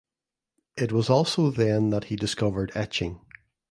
It 0.77 0.91
was 0.91 1.11
also 1.11 1.51
then 1.51 1.91
that 1.91 2.05
he 2.05 2.15
discovered 2.15 2.71
etching. 2.73 3.23